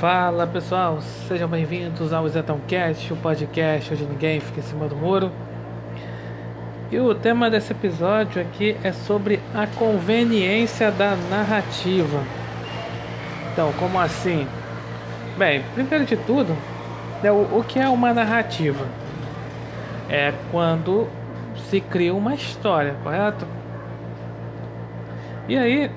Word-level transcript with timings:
Fala 0.00 0.46
pessoal, 0.46 1.00
sejam 1.26 1.48
bem-vindos 1.48 2.12
ao 2.12 2.28
Zetão 2.28 2.60
Cast, 2.68 3.10
o 3.10 3.16
podcast 3.16 3.94
onde 3.94 4.04
ninguém 4.04 4.40
fica 4.40 4.60
em 4.60 4.62
cima 4.62 4.86
do 4.86 4.94
muro. 4.94 5.32
E 6.92 6.98
o 6.98 7.14
tema 7.14 7.48
desse 7.48 7.72
episódio 7.72 8.42
aqui 8.42 8.76
é 8.84 8.92
sobre 8.92 9.40
a 9.54 9.66
conveniência 9.66 10.90
da 10.90 11.16
narrativa. 11.30 12.22
Então, 13.50 13.72
como 13.78 13.98
assim? 13.98 14.46
Bem, 15.38 15.64
primeiro 15.72 16.04
de 16.04 16.18
tudo, 16.18 16.54
né, 17.22 17.32
o, 17.32 17.58
o 17.58 17.64
que 17.66 17.78
é 17.78 17.88
uma 17.88 18.12
narrativa? 18.12 18.84
É 20.10 20.34
quando 20.52 21.08
se 21.70 21.80
cria 21.80 22.14
uma 22.14 22.34
história, 22.34 22.94
correto? 23.02 23.46
E 25.48 25.56
aí, 25.56 25.90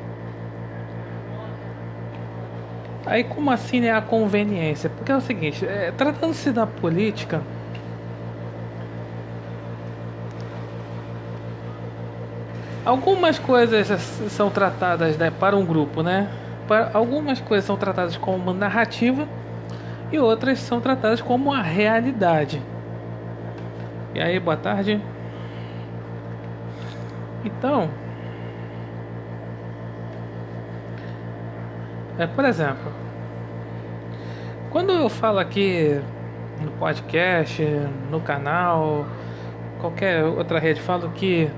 Aí 3.09 3.23
como 3.23 3.49
assim 3.49 3.85
é 3.85 3.91
a 3.91 4.01
conveniência? 4.01 4.87
Porque 4.87 5.11
é 5.11 5.15
o 5.15 5.21
seguinte, 5.21 5.65
é, 5.65 5.91
tratando-se 5.91 6.51
da 6.51 6.67
política, 6.67 7.41
algumas 12.85 13.39
coisas 13.39 13.87
são 14.29 14.51
tratadas 14.51 15.17
né, 15.17 15.31
para 15.31 15.57
um 15.57 15.65
grupo, 15.65 16.03
né? 16.03 16.29
Para, 16.67 16.91
algumas 16.93 17.41
coisas 17.41 17.65
são 17.65 17.75
tratadas 17.75 18.15
como 18.15 18.53
narrativa 18.53 19.27
e 20.11 20.19
outras 20.19 20.59
são 20.59 20.79
tratadas 20.79 21.19
como 21.19 21.51
a 21.51 21.63
realidade. 21.63 22.61
E 24.13 24.21
aí, 24.21 24.39
boa 24.39 24.55
tarde. 24.55 25.01
Então, 27.43 27.89
é, 32.19 32.27
por 32.27 32.45
exemplo, 32.45 32.91
quando 34.69 34.91
eu 34.91 35.09
falo 35.09 35.39
aqui 35.39 35.99
no 36.61 36.71
podcast, 36.71 37.63
no 38.11 38.19
canal, 38.19 39.05
qualquer 39.79 40.23
outra 40.23 40.59
rede, 40.59 40.81
falo 40.81 41.09
que 41.11 41.49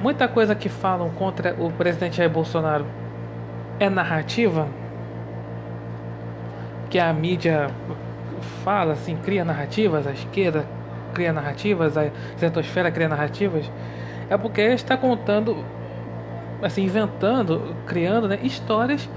muita 0.00 0.28
coisa 0.28 0.54
que 0.54 0.68
falam 0.68 1.10
contra 1.10 1.54
o 1.58 1.70
presidente 1.72 2.18
Jair 2.18 2.30
Bolsonaro 2.30 2.86
é 3.80 3.88
narrativa, 3.88 4.68
que 6.90 6.98
a 6.98 7.12
mídia 7.12 7.68
fala 8.62 8.92
assim, 8.92 9.16
cria 9.16 9.44
narrativas, 9.44 10.06
a 10.06 10.12
esquerda 10.12 10.66
cria 11.14 11.32
narrativas, 11.32 11.96
a 11.96 12.10
centosfera 12.36 12.90
cria 12.90 13.08
narrativas, 13.08 13.70
é 14.28 14.36
porque 14.36 14.60
está 14.60 14.96
contando, 14.96 15.64
assim, 16.62 16.84
inventando, 16.84 17.74
criando 17.86 18.28
né, 18.28 18.38
histórias 18.42 19.08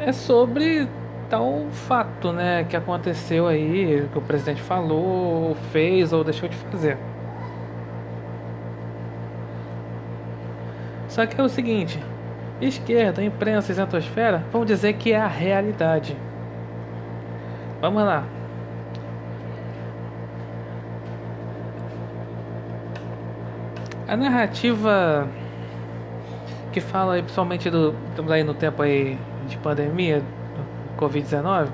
é 0.00 0.12
sobre 0.12 0.88
tal 1.28 1.66
fato, 1.70 2.32
né, 2.32 2.64
que 2.64 2.76
aconteceu 2.76 3.46
aí, 3.46 4.08
que 4.12 4.18
o 4.18 4.22
presidente 4.22 4.62
falou, 4.62 5.54
fez 5.72 6.12
ou 6.12 6.22
deixou 6.22 6.48
de 6.48 6.56
fazer. 6.56 6.96
Só 11.08 11.26
que 11.26 11.40
é 11.40 11.42
o 11.42 11.48
seguinte, 11.48 11.98
esquerda, 12.60 13.22
imprensa, 13.24 13.72
isentosfera 13.72 14.44
vão 14.52 14.64
dizer 14.64 14.94
que 14.94 15.12
é 15.12 15.18
a 15.18 15.26
realidade. 15.26 16.16
Vamos 17.80 18.02
lá. 18.04 18.24
A 24.08 24.16
narrativa 24.16 25.28
que 26.76 26.80
fala 26.82 27.14
principalmente 27.14 27.70
do 27.70 27.94
estamos 28.10 28.30
aí 28.30 28.44
no 28.44 28.52
tempo 28.52 28.82
aí 28.82 29.18
de 29.48 29.56
pandemia, 29.56 30.22
Covid-19, 30.98 31.68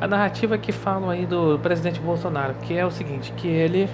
a 0.00 0.08
narrativa 0.08 0.56
que 0.56 0.72
falam 0.72 1.10
aí 1.10 1.26
do 1.26 1.58
presidente 1.58 2.00
Bolsonaro, 2.00 2.54
que 2.62 2.74
é 2.74 2.86
o 2.86 2.90
seguinte, 2.90 3.34
que 3.36 3.46
ele 3.46 3.86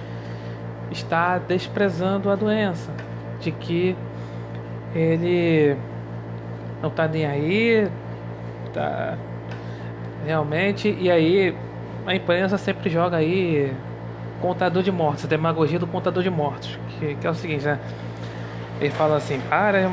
está 0.89 1.37
desprezando 1.37 2.29
a 2.29 2.35
doença, 2.35 2.93
de 3.41 3.51
que 3.51 3.93
ele 4.95 5.75
não 6.81 6.87
está 6.87 7.09
nem 7.09 7.25
aí, 7.25 7.89
tá 8.71 9.17
realmente, 10.25 10.95
e 10.97 11.11
aí 11.11 11.53
a 12.05 12.15
imprensa 12.15 12.57
sempre 12.57 12.89
joga 12.89 13.17
aí 13.17 13.75
contador 14.39 14.81
de 14.81 14.93
mortos, 14.93 15.25
a 15.25 15.27
demagogia 15.27 15.77
do 15.77 15.87
contador 15.87 16.23
de 16.23 16.29
mortos, 16.29 16.79
que, 16.97 17.15
que 17.15 17.27
é 17.27 17.29
o 17.29 17.35
seguinte, 17.35 17.65
né? 17.65 17.77
Ele 18.81 18.89
fala 18.89 19.17
assim, 19.17 19.39
para, 19.41 19.91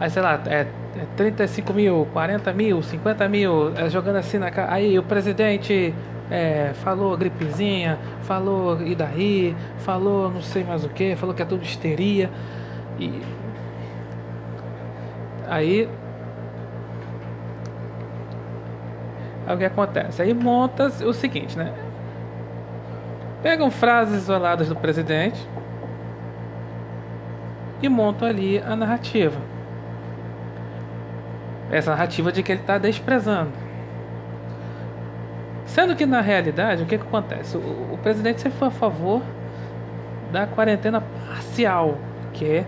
aí 0.00 0.10
sei 0.10 0.20
lá, 0.20 0.42
é 0.46 0.66
35 1.16 1.72
mil, 1.72 2.08
40 2.12 2.52
mil, 2.52 2.82
50 2.82 3.28
mil, 3.28 3.72
é, 3.76 3.88
jogando 3.88 4.16
assim 4.16 4.38
na 4.38 4.50
cara. 4.50 4.72
Aí 4.72 4.98
o 4.98 5.02
presidente 5.04 5.94
é, 6.28 6.72
falou 6.74 7.16
gripezinha, 7.16 7.96
falou 8.22 8.82
e 8.82 8.96
daí, 8.96 9.54
falou 9.78 10.30
não 10.30 10.42
sei 10.42 10.64
mais 10.64 10.84
o 10.84 10.88
que, 10.88 11.14
falou 11.14 11.32
que 11.32 11.42
é 11.42 11.44
tudo 11.44 11.62
histeria. 11.62 12.28
E 12.98 13.22
aí. 15.48 15.88
Aí 19.46 19.54
o 19.54 19.58
que 19.58 19.64
acontece? 19.64 20.22
Aí 20.22 20.34
monta 20.34 20.86
o 20.86 21.12
seguinte, 21.12 21.56
né? 21.56 21.72
Pegam 23.44 23.70
frases 23.70 24.22
isoladas 24.22 24.68
do 24.68 24.74
presidente 24.74 25.40
e 27.82 27.88
montam 27.88 28.28
ali 28.28 28.58
a 28.58 28.76
narrativa 28.76 29.38
essa 31.70 31.92
narrativa 31.92 32.32
de 32.32 32.42
que 32.42 32.52
ele 32.52 32.60
está 32.60 32.78
desprezando. 32.78 33.52
Sendo 35.64 35.94
que 35.94 36.04
na 36.04 36.20
realidade, 36.20 36.82
o 36.82 36.86
que, 36.86 36.98
que 36.98 37.06
acontece? 37.06 37.56
O, 37.56 37.60
o, 37.92 37.98
presidente 38.02 38.40
sempre 38.40 38.58
foi 38.58 38.68
a 38.68 38.72
favor 38.72 39.22
da 40.32 40.46
quarentena 40.46 41.00
parcial, 41.00 41.96
que 42.32 42.44
é, 42.44 42.66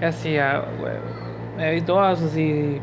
é 0.00 0.06
assim, 0.06 0.36
a, 0.36 0.62
é, 1.56 1.76
idosos 1.76 2.36
e 2.36 2.82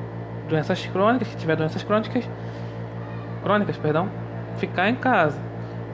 doenças 0.49 0.83
crônicas, 0.87 1.27
que 1.27 1.37
tiver 1.37 1.55
doenças 1.55 1.83
crônicas, 1.83 2.27
crônicas, 3.43 3.77
perdão, 3.77 4.09
ficar 4.57 4.89
em 4.89 4.95
casa. 4.95 5.39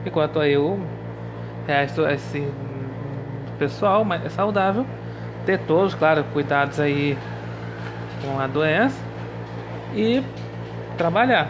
Enquanto 0.04 0.40
aí 0.40 0.56
o 0.56 0.80
resto, 1.66 2.06
esse 2.06 2.50
pessoal 3.58 4.02
mais 4.02 4.24
é 4.24 4.30
saudável, 4.30 4.86
ter 5.44 5.58
todos, 5.60 5.94
claro, 5.94 6.24
cuidados 6.32 6.78
aí 6.80 7.16
com 8.22 8.38
a 8.38 8.46
doença 8.46 8.98
e 9.94 10.22
trabalhar. 10.96 11.48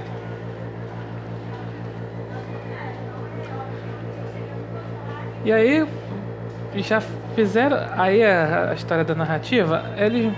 E 5.44 5.52
aí 5.52 5.86
já 6.76 7.00
fizeram 7.34 7.76
aí 7.96 8.24
a, 8.24 8.70
a, 8.70 8.74
história 8.74 9.04
da 9.04 9.14
narrativa, 9.14 9.84
ele 9.96 10.32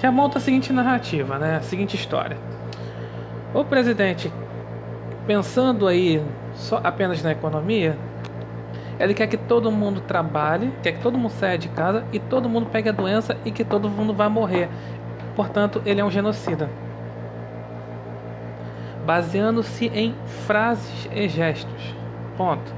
já 0.00 0.10
monta 0.10 0.38
a 0.38 0.40
seguinte 0.40 0.72
narrativa, 0.72 1.38
né? 1.38 1.56
A 1.56 1.60
seguinte 1.60 1.94
história. 1.94 2.36
O 3.54 3.64
presidente 3.64 4.32
pensando 5.26 5.86
aí 5.86 6.22
só 6.54 6.80
apenas 6.82 7.22
na 7.22 7.32
economia, 7.32 7.96
ele 8.98 9.14
quer 9.14 9.26
que 9.26 9.36
todo 9.36 9.70
mundo 9.70 10.00
trabalhe, 10.00 10.72
quer 10.82 10.92
que 10.92 11.00
todo 11.00 11.16
mundo 11.16 11.30
saia 11.30 11.56
de 11.56 11.68
casa 11.68 12.04
e 12.12 12.18
todo 12.18 12.48
mundo 12.48 12.66
pegue 12.66 12.88
a 12.88 12.92
doença 12.92 13.36
e 13.44 13.50
que 13.50 13.64
todo 13.64 13.88
mundo 13.88 14.12
vai 14.12 14.28
morrer. 14.28 14.68
Portanto, 15.36 15.80
ele 15.84 16.00
é 16.00 16.04
um 16.04 16.10
genocida 16.10 16.68
baseando-se 19.08 19.86
em 19.86 20.14
frases 20.44 21.08
e 21.10 21.26
gestos. 21.30 21.94
Ponto. 22.36 22.70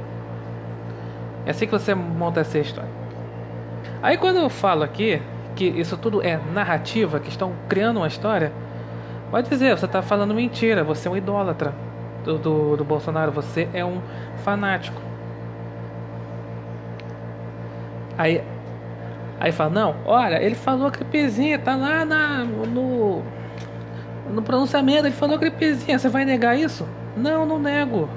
É 1.45 1.51
assim 1.51 1.67
que 1.67 1.73
você 1.73 1.93
monta 1.93 2.39
essa 2.39 2.57
história. 2.57 2.89
Aí 4.01 4.17
quando 4.17 4.37
eu 4.37 4.49
falo 4.49 4.85
aqui 4.85 5.21
que 5.57 5.65
isso 5.65 5.97
tudo 5.97 6.23
é 6.23 6.39
narrativa, 6.55 7.19
que 7.19 7.29
estão 7.29 7.53
criando 7.69 7.97
uma 7.97 8.07
história, 8.07 8.53
pode 9.29 9.49
dizer, 9.49 9.77
você 9.77 9.87
está 9.87 10.03
falando 10.03 10.33
mentira, 10.33 10.85
você 10.85 11.09
é 11.09 11.11
um 11.11 11.17
idólatra 11.17 11.75
do, 12.23 12.39
do, 12.39 12.77
do 12.77 12.85
Bolsonaro, 12.85 13.33
você 13.33 13.69
é 13.75 13.85
um 13.85 14.01
fanático. 14.45 15.03
Aí, 18.21 18.45
aí 19.41 19.51
fala, 19.51 19.71
não, 19.71 19.97
olha, 20.05 20.43
ele 20.43 20.55
falou 20.55 20.89
a 20.89 20.91
gripezinha, 20.91 21.59
tá 21.59 21.75
lá 21.75 22.05
na, 22.05 22.45
no, 22.45 23.23
no 24.31 24.43
pronunciamento 24.43 25.07
ele 25.07 25.15
falou 25.15 25.39
gripezinha, 25.39 25.99
você 25.99 26.11
vai 26.11 26.27
negar 26.27 26.55
isso? 26.55 26.87
Não, 27.17 27.47
não 27.47 27.59
nego. 27.59 28.11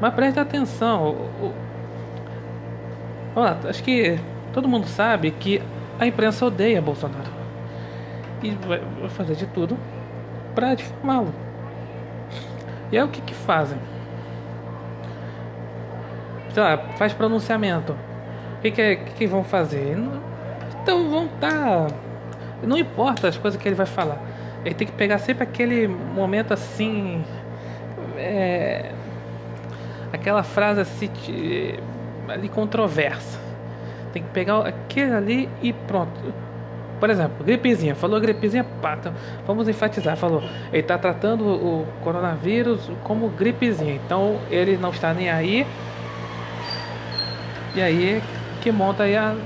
Mas 0.00 0.14
preste 0.14 0.40
atenção. 0.40 1.10
O, 1.42 1.52
o, 3.36 3.68
acho 3.68 3.84
que 3.84 4.18
todo 4.54 4.66
mundo 4.66 4.86
sabe 4.86 5.30
que 5.30 5.62
a 6.00 6.06
imprensa 6.06 6.46
odeia 6.46 6.80
Bolsonaro. 6.80 7.30
E 8.42 8.52
vai 8.66 8.80
fazer 9.10 9.34
de 9.34 9.46
tudo 9.48 9.76
para 10.54 10.74
difamá-lo. 10.74 11.34
E 12.90 12.96
aí 12.96 13.04
o 13.04 13.08
que 13.08 13.20
que 13.20 13.34
fazem? 13.34 13.78
Sei 16.54 16.62
lá, 16.62 16.78
faz 16.96 17.12
pronunciamento. 17.12 17.96
Que 18.64 18.70
que, 18.70 18.96
que, 18.96 19.10
que 19.12 19.26
vão 19.26 19.44
fazer? 19.44 19.94
Então 20.82 21.10
vão 21.10 21.26
estar... 21.26 21.88
Tá 21.88 21.94
não 22.62 22.78
importa 22.78 23.28
as 23.28 23.36
coisas 23.36 23.60
que 23.60 23.68
ele 23.68 23.74
vai 23.74 23.84
falar. 23.84 24.18
ele 24.64 24.74
tem 24.74 24.86
que 24.86 24.94
pegar 24.94 25.18
sempre 25.18 25.44
aquele 25.44 25.86
momento 25.86 26.54
assim. 26.54 27.22
É, 28.16 28.90
aquela 30.10 30.42
frase 30.42 30.80
assim 30.80 31.10
ali 32.26 32.48
controversa. 32.48 33.38
Tem 34.14 34.22
que 34.22 34.30
pegar 34.30 34.66
aquele 34.66 35.12
ali 35.12 35.48
e 35.60 35.74
pronto. 35.74 36.18
Por 36.98 37.10
exemplo, 37.10 37.44
gripezinha. 37.44 37.94
Falou 37.94 38.18
gripezinha, 38.18 38.64
pá, 38.80 38.96
então 38.98 39.12
vamos 39.46 39.68
enfatizar. 39.68 40.16
Falou, 40.16 40.42
ele 40.72 40.80
está 40.80 40.96
tratando 40.96 41.44
o 41.44 41.86
coronavírus 42.02 42.90
como 43.02 43.28
gripezinha. 43.28 43.94
Então 43.94 44.38
ele 44.50 44.78
não 44.78 44.88
está 44.88 45.12
nem 45.12 45.28
aí. 45.28 45.66
E 47.74 47.82
aí 47.82 48.22
que 48.64 48.72
monta 48.72 49.02
aí 49.02 49.14
a 49.14 49.36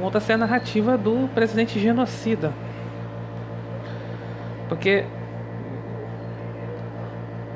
monta-se 0.00 0.32
a 0.32 0.38
narrativa 0.38 0.96
do 0.96 1.28
presidente 1.34 1.78
genocida. 1.78 2.50
Porque 4.70 5.04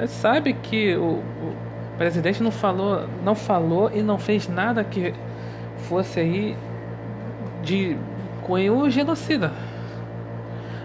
sabe 0.07 0.53
que 0.53 0.95
o, 0.97 1.23
o 1.23 1.57
presidente 1.97 2.43
não 2.43 2.51
falou, 2.51 3.09
não 3.25 3.35
falou 3.35 3.91
e 3.93 4.03
não 4.03 4.19
fez 4.19 4.47
nada 4.49 4.85
que 4.85 5.15
fosse 5.89 6.21
aí 6.21 6.57
de 7.63 7.97
cunho 8.43 8.91
genocida. 8.91 9.51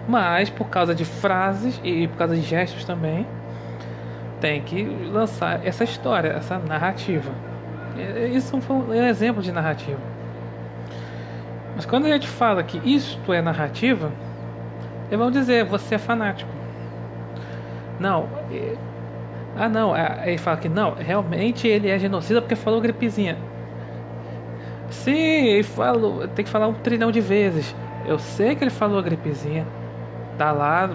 Mas 0.08 0.48
por 0.48 0.70
causa 0.70 0.94
de 0.94 1.04
frases 1.04 1.78
e 1.84 2.08
por 2.08 2.16
causa 2.16 2.34
de 2.34 2.40
gestos 2.40 2.86
também, 2.86 3.26
tem 4.40 4.62
que 4.62 4.84
lançar 5.12 5.64
essa 5.66 5.84
história, 5.84 6.28
essa 6.28 6.58
narrativa. 6.58 7.53
Isso 8.34 8.60
foi 8.60 8.76
um 8.76 9.06
exemplo 9.06 9.42
de 9.42 9.52
narrativa. 9.52 10.00
Mas 11.76 11.86
quando 11.86 12.06
a 12.06 12.08
gente 12.08 12.28
fala 12.28 12.62
que 12.62 12.80
isto 12.84 13.32
é 13.32 13.42
narrativa, 13.42 14.12
eles 15.08 15.18
vão 15.18 15.30
dizer, 15.30 15.64
você 15.64 15.96
é 15.96 15.98
fanático. 15.98 16.50
Não. 17.98 18.28
É... 18.50 18.76
Ah, 19.56 19.68
não. 19.68 19.94
Ele 20.24 20.38
fala 20.38 20.56
que 20.56 20.68
não, 20.68 20.94
realmente 20.94 21.68
ele 21.68 21.88
é 21.88 21.98
genocida 21.98 22.40
porque 22.40 22.56
falou 22.56 22.80
gripezinha. 22.80 23.36
Sim, 24.90 25.46
ele 25.46 25.62
falou, 25.62 26.26
tem 26.28 26.44
que 26.44 26.50
falar 26.50 26.68
um 26.68 26.74
trilhão 26.74 27.10
de 27.10 27.20
vezes. 27.20 27.74
Eu 28.06 28.18
sei 28.18 28.54
que 28.54 28.64
ele 28.64 28.70
falou 28.70 29.02
gripezinha. 29.02 29.66
Tá 30.38 30.52
lá, 30.52 30.90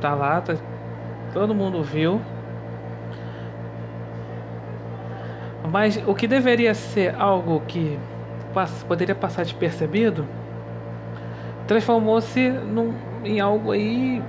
tá 0.00 0.14
lá, 0.14 0.40
tá, 0.40 0.54
todo 1.32 1.54
mundo 1.54 1.82
viu. 1.82 2.20
Mas 5.70 6.00
o 6.06 6.14
que 6.14 6.26
deveria 6.26 6.74
ser 6.74 7.14
algo 7.18 7.60
que 7.66 7.98
poderia 8.88 9.14
passar 9.14 9.42
despercebido 9.42 10.26
transformou-se 11.66 12.52
em 13.24 13.40
algo 13.40 13.72
aí 13.72 14.22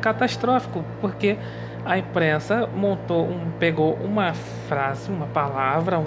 catastrófico, 0.00 0.84
porque 1.00 1.38
a 1.84 1.96
imprensa 1.96 2.68
montou 2.74 3.24
um, 3.26 3.50
pegou 3.58 3.94
uma 3.94 4.34
frase, 4.68 5.10
uma 5.10 5.26
palavra, 5.26 5.98
um, 5.98 6.04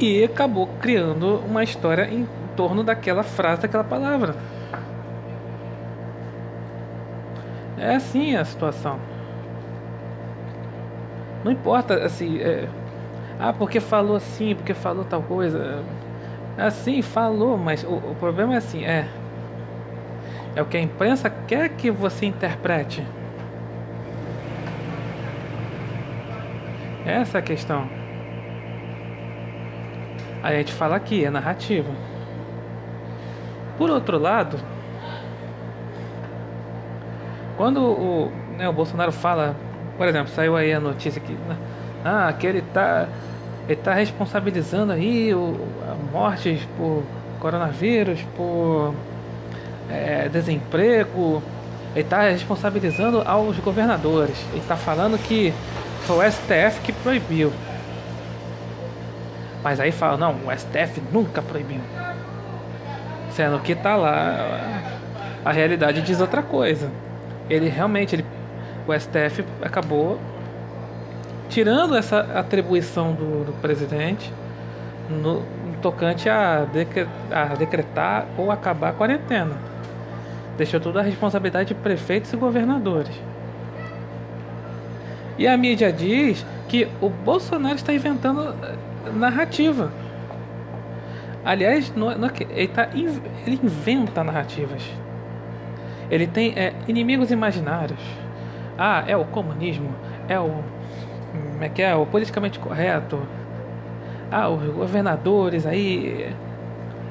e 0.00 0.24
acabou 0.24 0.68
criando 0.80 1.42
uma 1.46 1.62
história 1.62 2.04
em 2.04 2.26
torno 2.56 2.82
daquela 2.82 3.22
frase, 3.22 3.62
daquela 3.62 3.84
palavra. 3.84 4.34
É 7.76 7.94
assim 7.94 8.34
a 8.34 8.44
situação. 8.44 8.98
Não 11.44 11.52
importa 11.52 11.94
assim, 12.04 12.38
é, 12.38 12.68
ah, 13.38 13.52
porque 13.52 13.78
falou 13.78 14.16
assim, 14.16 14.54
porque 14.54 14.74
falou 14.74 15.04
tal 15.04 15.22
coisa. 15.22 15.84
Assim, 16.56 17.02
falou, 17.02 17.56
mas 17.56 17.84
o, 17.84 17.94
o 17.94 18.16
problema 18.18 18.54
é 18.54 18.56
assim, 18.56 18.84
é. 18.84 19.08
É 20.56 20.62
o 20.62 20.66
que 20.66 20.76
a 20.76 20.80
imprensa 20.80 21.30
quer 21.30 21.68
que 21.68 21.90
você 21.90 22.26
interprete. 22.26 23.06
Essa 27.06 27.38
é 27.38 27.40
a 27.40 27.42
questão. 27.42 27.88
Aí 30.42 30.56
a 30.56 30.58
gente 30.58 30.72
fala 30.72 30.96
aqui, 30.96 31.24
é 31.24 31.30
narrativa. 31.30 31.90
Por 33.76 33.88
outro 33.88 34.18
lado, 34.18 34.58
quando 37.56 37.80
o, 37.80 38.32
né, 38.56 38.68
o 38.68 38.72
Bolsonaro 38.72 39.12
fala, 39.12 39.54
por 39.98 40.06
exemplo, 40.06 40.32
saiu 40.32 40.56
aí 40.56 40.72
a 40.72 40.80
notícia 40.80 41.20
que 41.20 41.32
né, 41.32 41.56
ah, 42.04 42.32
que 42.32 42.46
ele 42.46 42.62
tá 42.72 43.06
ele 43.68 43.78
está 43.78 43.92
responsabilizando 43.92 44.92
aí 44.92 45.34
o, 45.34 45.68
mortes 46.10 46.66
por 46.78 47.02
coronavírus, 47.38 48.20
por 48.34 48.94
é, 49.90 50.28
desemprego. 50.30 51.42
Ele 51.94 52.04
está 52.04 52.22
responsabilizando 52.22 53.22
aos 53.26 53.58
governadores. 53.58 54.36
Ele 54.52 54.60
está 54.60 54.74
falando 54.74 55.18
que 55.18 55.52
foi 56.02 56.26
o 56.26 56.30
STF 56.30 56.80
que 56.82 56.92
proibiu. 56.92 57.52
Mas 59.62 59.80
aí 59.80 59.92
fala, 59.92 60.16
não, 60.16 60.32
o 60.46 60.56
STF 60.56 61.02
nunca 61.12 61.42
proibiu. 61.42 61.80
Sendo 63.32 63.58
que 63.60 63.72
está 63.72 63.96
lá, 63.96 64.82
a 65.44 65.52
realidade 65.52 66.00
diz 66.00 66.20
outra 66.20 66.42
coisa. 66.42 66.90
Ele 67.50 67.68
realmente, 67.68 68.16
ele, 68.16 68.24
o 68.88 68.98
STF 68.98 69.44
acabou 69.62 70.18
tirando 71.48 71.96
essa 71.96 72.20
atribuição 72.20 73.12
do, 73.12 73.44
do 73.44 73.52
presidente 73.60 74.32
no, 75.10 75.40
no 75.40 75.76
tocante 75.80 76.28
a, 76.28 76.64
decre, 76.64 77.06
a, 77.30 77.54
decretar 77.54 78.26
ou 78.36 78.50
acabar 78.50 78.90
a 78.90 78.92
quarentena. 78.92 79.56
Deixou 80.56 80.80
toda 80.80 81.00
a 81.00 81.02
responsabilidade 81.02 81.68
de 81.68 81.74
prefeitos 81.74 82.32
e 82.32 82.36
governadores. 82.36 83.14
E 85.38 85.46
a 85.46 85.56
mídia 85.56 85.92
diz 85.92 86.44
que 86.66 86.88
o 87.00 87.08
Bolsonaro 87.08 87.76
está 87.76 87.92
inventando 87.92 88.54
eh, 88.62 89.10
narrativa. 89.14 89.92
Aliás, 91.44 91.92
não, 91.94 92.10
é, 92.10 92.18
não 92.18 92.28
é 92.28 92.32
ele, 92.50 92.68
tá, 92.68 92.88
ele 92.92 93.60
inventa 93.62 94.24
narrativas. 94.24 94.82
Ele 96.10 96.26
tem 96.26 96.52
é, 96.56 96.74
inimigos 96.88 97.30
imaginários. 97.30 98.00
Ah, 98.78 99.04
é 99.06 99.16
o 99.16 99.24
comunismo, 99.24 99.90
é 100.28 100.38
o 100.38 100.62
como 101.58 101.64
é 101.64 101.68
que 101.68 101.82
é? 101.82 101.94
O 101.94 102.06
politicamente 102.06 102.58
correto. 102.58 103.20
Ah, 104.30 104.48
os 104.48 104.62
governadores 104.72 105.66
aí. 105.66 106.32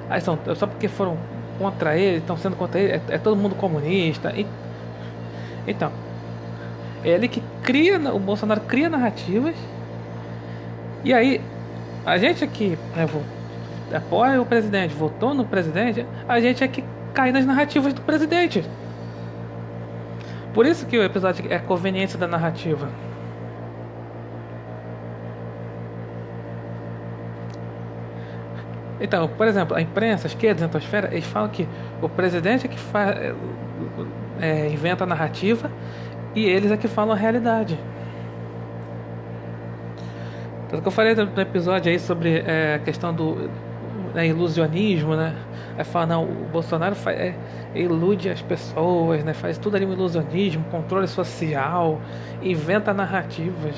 Aí 0.09 0.21
são, 0.21 0.39
só 0.55 0.65
porque 0.65 0.87
foram 0.87 1.17
contra 1.59 1.97
ele, 1.97 2.19
estão 2.19 2.37
sendo 2.37 2.55
contra 2.55 2.79
ele, 2.79 2.93
é, 2.93 3.01
é 3.09 3.17
todo 3.17 3.35
mundo 3.35 3.55
comunista. 3.55 4.31
E, 4.35 4.47
então, 5.67 5.91
é 7.03 7.09
ele 7.09 7.27
que 7.27 7.43
cria, 7.61 7.99
o 8.13 8.19
Bolsonaro 8.19 8.61
cria 8.61 8.89
narrativas. 8.89 9.55
E 11.03 11.13
aí, 11.13 11.41
a 12.05 12.17
gente 12.17 12.41
aqui 12.43 12.77
né, 12.95 13.05
apoia 13.93 14.41
o 14.41 14.45
presidente, 14.45 14.93
votou 14.93 15.33
no 15.33 15.43
presidente, 15.43 16.05
a 16.27 16.39
gente 16.39 16.63
é 16.63 16.67
que 16.69 16.85
cai 17.13 17.33
nas 17.33 17.45
narrativas 17.45 17.93
do 17.93 18.01
presidente. 18.01 18.63
Por 20.57 20.65
isso 20.65 20.87
que 20.87 20.97
o 20.97 21.03
episódio 21.03 21.45
é 21.51 21.57
a 21.57 21.59
conveniência 21.59 22.17
da 22.17 22.25
narrativa. 22.25 22.89
Então, 28.99 29.27
por 29.27 29.45
exemplo, 29.45 29.77
a 29.77 29.81
imprensa, 29.81 30.25
a 30.25 30.29
esquerda, 30.29 30.67
a 30.73 30.77
esquerda, 30.79 31.09
eles 31.11 31.27
falam 31.27 31.49
que 31.49 31.69
o 32.01 32.09
presidente 32.09 32.65
é 32.65 32.69
que 32.69 32.79
faz, 32.79 33.35
é, 34.41 34.67
inventa 34.69 35.03
a 35.03 35.07
narrativa 35.07 35.69
e 36.33 36.47
eles 36.47 36.71
é 36.71 36.77
que 36.77 36.87
falam 36.87 37.15
a 37.15 37.19
realidade. 37.19 37.79
Tanto 40.69 40.81
que 40.81 40.87
eu 40.87 40.91
falei 40.91 41.13
no 41.13 41.39
episódio 41.39 41.91
aí 41.91 41.99
sobre 41.99 42.39
é, 42.39 42.73
a 42.73 42.79
questão 42.79 43.13
do 43.13 43.47
né, 44.17 44.25
ilusionismo, 44.25 45.15
né? 45.15 45.35
Aí 45.77 45.83
fala, 45.83 46.07
não, 46.07 46.23
o 46.23 46.49
Bolsonaro 46.51 46.95
faz, 46.95 47.19
é, 47.19 47.35
ilude 47.75 48.31
as 48.31 48.41
pessoas, 48.41 49.23
né? 49.23 49.31
Faz 49.31 49.59
tudo 49.59 49.75
ali 49.75 49.85
um 49.85 49.93
ilusionismo, 49.93 50.63
controle 50.71 51.07
social, 51.07 52.01
inventa 52.41 52.95
narrativas. 52.95 53.75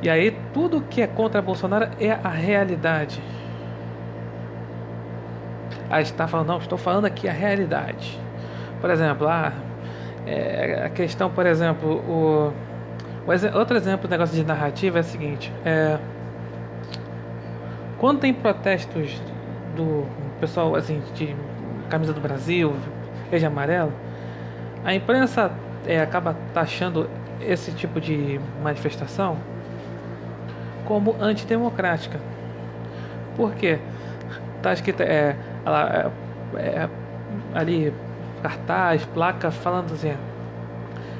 E 0.00 0.08
aí 0.08 0.34
tudo 0.54 0.80
que 0.80 1.02
é 1.02 1.06
contra 1.06 1.42
Bolsonaro 1.42 1.90
é 2.00 2.12
a 2.12 2.30
realidade. 2.30 3.22
Aí 5.90 6.04
está 6.04 6.26
falando, 6.26 6.48
não, 6.48 6.56
estou 6.56 6.78
falando 6.78 7.04
aqui 7.04 7.28
a 7.28 7.32
realidade. 7.32 8.18
Por 8.80 8.88
exemplo, 8.88 9.28
ah, 9.28 9.52
é, 10.26 10.84
a 10.86 10.88
questão, 10.88 11.28
por 11.28 11.44
exemplo, 11.44 11.96
o, 12.08 12.50
o, 13.26 13.58
outro 13.58 13.76
exemplo 13.76 14.08
do 14.08 14.10
negócio 14.10 14.34
de 14.34 14.42
narrativa 14.42 14.98
é 14.98 15.00
o 15.02 15.04
seguinte, 15.04 15.52
é, 15.62 15.98
quando 17.98 18.20
tem 18.20 18.32
protestos 18.32 19.20
do 19.74 20.06
pessoal 20.40 20.74
assim 20.74 21.02
de 21.14 21.34
camisa 21.88 22.12
do 22.12 22.20
Brasil, 22.20 22.74
verde 23.30 23.46
amarelo, 23.46 23.92
a 24.84 24.94
imprensa 24.94 25.50
é, 25.86 26.00
acaba 26.00 26.36
taxando 26.52 27.08
esse 27.40 27.72
tipo 27.72 28.00
de 28.00 28.40
manifestação 28.62 29.36
como 30.84 31.16
antidemocrática. 31.20 32.18
Por 33.36 33.54
quê? 33.54 33.78
Tá 34.62 34.72
escrito 34.72 35.02
é 35.02 35.36
ela, 35.64 36.12
é, 36.54 36.60
é, 36.60 36.88
ali 37.54 37.92
cartaz, 38.42 39.04
placa 39.06 39.50
falando 39.50 39.92
assim, 39.92 40.16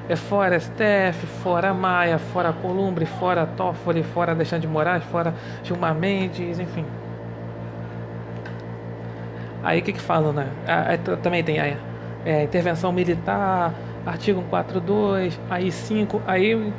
é 0.08 0.14
fora 0.14 0.58
STF, 0.58 1.26
fora 1.42 1.74
Maia, 1.74 2.18
fora 2.18 2.52
Columbre, 2.52 3.06
fora 3.06 3.46
Toffoli, 3.46 4.02
fora 4.02 4.32
Alexandre 4.32 4.66
de 4.66 4.72
Moraes, 4.72 5.04
fora 5.04 5.34
Gilmar 5.62 5.94
Mendes, 5.94 6.58
enfim. 6.58 6.84
Aí 9.62 9.80
o 9.80 9.82
que 9.82 9.92
que 9.92 10.00
falam, 10.00 10.32
né? 10.32 10.48
Ah, 10.66 10.96
também 11.16 11.42
tem 11.42 11.58
a 11.58 11.76
é, 12.24 12.44
intervenção 12.44 12.92
militar, 12.92 13.74
artigo 14.04 14.40
142, 14.42 15.40
aí 15.50 15.72
5, 15.72 16.22
aí 16.24 16.72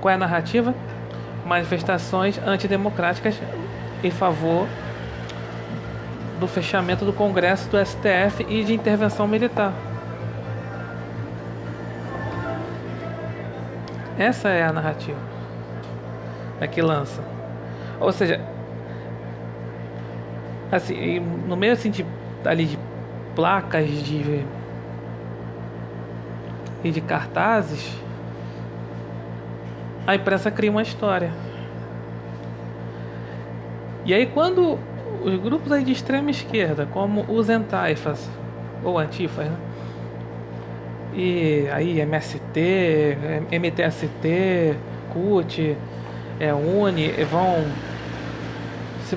qual 0.00 0.10
é 0.10 0.14
a 0.14 0.18
narrativa? 0.18 0.74
Manifestações 1.44 2.38
antidemocráticas 2.38 3.38
em 4.02 4.10
favor 4.10 4.66
do 6.38 6.48
fechamento 6.48 7.04
do 7.04 7.12
Congresso 7.12 7.68
do 7.68 7.76
STF 7.84 8.46
e 8.48 8.64
de 8.64 8.72
intervenção 8.72 9.28
militar. 9.28 9.89
Essa 14.18 14.48
é 14.48 14.62
a 14.64 14.72
narrativa 14.72 15.40
é 16.60 16.66
que 16.68 16.82
lança. 16.82 17.22
Ou 17.98 18.12
seja, 18.12 18.40
assim, 20.70 21.18
no 21.18 21.56
meio 21.56 21.72
assim 21.72 21.90
de, 21.90 22.04
ali 22.44 22.66
de 22.66 22.78
placas 23.34 23.88
de 23.88 24.44
e 26.82 26.90
de 26.90 27.00
cartazes, 27.00 27.94
a 30.06 30.14
imprensa 30.14 30.50
cria 30.50 30.70
uma 30.70 30.82
história. 30.82 31.30
E 34.04 34.14
aí 34.14 34.26
quando 34.26 34.78
os 35.22 35.36
grupos 35.40 35.72
aí 35.72 35.84
de 35.84 35.92
extrema 35.92 36.30
esquerda, 36.30 36.86
como 36.86 37.24
os 37.28 37.50
Entaifas 37.50 38.30
ou 38.82 38.98
Antifas, 38.98 39.46
né? 39.46 39.56
E 41.12 41.68
aí 41.72 42.00
MST, 42.00 43.18
MTST, 43.50 44.76
CUT, 45.12 45.76
é, 46.38 46.54
UNI 46.54 47.24
vão 47.24 47.64
se 49.04 49.16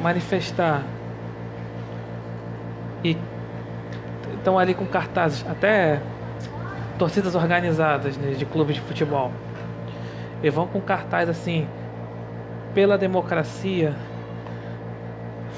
manifestar 0.00 0.82
e 3.04 3.16
estão 4.34 4.58
ali 4.58 4.74
com 4.74 4.86
cartazes, 4.86 5.44
até 5.48 6.00
torcidas 6.98 7.34
organizadas 7.34 8.16
né, 8.16 8.32
de 8.32 8.44
clubes 8.44 8.76
de 8.76 8.80
futebol. 8.80 9.32
E 10.42 10.50
vão 10.50 10.66
com 10.66 10.80
cartaz 10.80 11.28
assim, 11.28 11.66
pela 12.74 12.96
democracia, 12.96 13.94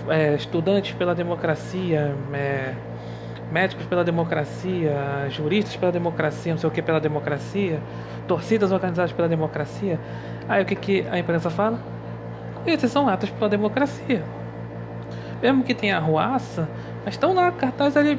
é, 0.08 0.34
estudantes 0.34 0.94
pela 0.94 1.14
democracia, 1.14 2.14
é, 2.32 2.74
médicos 3.52 3.86
pela 3.86 4.04
democracia, 4.04 4.94
juristas 5.30 5.76
pela 5.76 5.92
democracia, 5.92 6.52
não 6.52 6.58
sei 6.58 6.68
o 6.68 6.72
que 6.72 6.82
pela 6.82 7.00
democracia, 7.00 7.80
torcidas 8.26 8.72
organizadas 8.72 9.12
pela 9.12 9.28
democracia. 9.28 9.98
Aí 10.48 10.62
o 10.62 10.66
que, 10.66 10.74
que 10.74 11.06
a 11.10 11.18
imprensa 11.18 11.50
fala? 11.50 11.78
Esses 12.66 12.90
são 12.90 13.08
atos 13.08 13.30
pela 13.30 13.48
democracia. 13.48 14.24
Mesmo 15.42 15.62
que 15.62 15.74
tenha 15.74 15.96
arruaça, 15.96 16.68
mas 17.04 17.14
estão 17.14 17.34
lá 17.34 17.52
cartazes 17.52 17.96
ali 17.96 18.18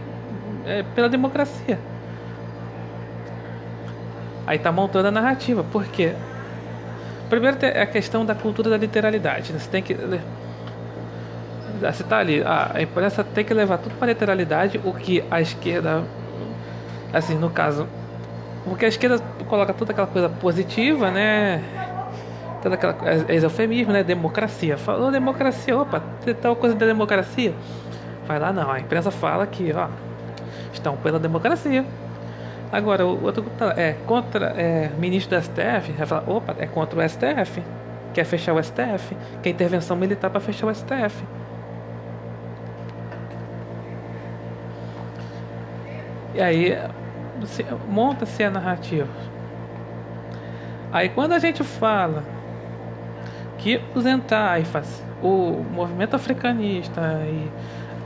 é, 0.65 0.83
pela 0.95 1.09
democracia. 1.09 1.79
Aí 4.45 4.59
tá 4.59 4.71
montando 4.71 5.07
a 5.07 5.11
narrativa, 5.11 5.63
por 5.63 5.85
quê? 5.85 6.13
Primeiro 7.29 7.57
é 7.61 7.81
a 7.81 7.87
questão 7.87 8.23
da 8.23 8.35
cultura 8.35 8.69
da 8.69 8.77
literalidade. 8.77 9.51
Né? 9.51 9.59
Você 9.59 9.69
tem 9.69 9.81
que 9.81 9.95
você 11.79 12.03
tá 12.03 12.17
ali, 12.17 12.43
a 12.43 12.81
imprensa 12.81 13.23
tem 13.23 13.43
que 13.43 13.53
levar 13.53 13.77
tudo 13.77 13.95
para 13.95 14.07
literalidade, 14.07 14.79
o 14.83 14.93
que 14.93 15.23
a 15.29 15.41
esquerda, 15.41 16.03
assim, 17.13 17.35
no 17.35 17.49
caso, 17.49 17.87
porque 18.65 18.85
a 18.85 18.87
esquerda 18.87 19.19
coloca 19.47 19.73
toda 19.73 19.91
aquela 19.91 20.07
coisa 20.07 20.27
positiva, 20.27 21.11
né? 21.11 21.61
Toda 22.61 22.75
aquela 22.75 22.95
é, 23.05 23.43
eufemismo, 23.43 23.93
né? 23.93 24.03
Democracia. 24.03 24.75
Falou 24.75 25.11
democracia, 25.11 25.77
opa, 25.77 26.01
tem 26.23 26.33
tal 26.33 26.55
coisa 26.55 26.75
da 26.75 26.85
democracia. 26.85 27.53
Vai 28.27 28.39
lá, 28.39 28.51
não. 28.51 28.71
A 28.71 28.79
imprensa 28.79 29.11
fala 29.11 29.45
que, 29.45 29.71
ó, 29.71 29.87
estão 30.73 30.97
pela 30.97 31.19
democracia. 31.19 31.85
Agora, 32.71 33.05
o 33.05 33.23
outro 33.23 33.43
tá, 33.57 33.73
é 33.77 33.93
contra 34.07 34.47
é, 34.57 34.89
ministro 34.97 35.37
do 35.37 35.43
STF, 35.43 35.91
vai 35.95 36.07
falar, 36.07 36.23
opa, 36.27 36.55
é 36.57 36.65
contra 36.65 36.99
o 36.99 37.07
STF. 37.07 37.61
Quer 38.13 38.23
fechar 38.23 38.53
o 38.53 38.63
STF, 38.63 39.15
quer 39.43 39.49
intervenção 39.51 39.95
militar 39.95 40.31
para 40.31 40.39
fechar 40.39 40.67
o 40.67 40.73
STF. 40.73 41.23
E 46.35 46.41
aí 46.41 46.77
monta-se 47.87 48.43
a 48.43 48.51
narrativa. 48.51 49.07
Aí 50.91 51.09
quando 51.09 51.31
a 51.31 51.39
gente 51.39 51.63
fala 51.63 52.23
que 53.57 53.81
os 53.95 54.05
entaifas, 54.05 55.01
o 55.23 55.63
movimento 55.73 56.15
africanista 56.15 57.01
e 57.25 57.49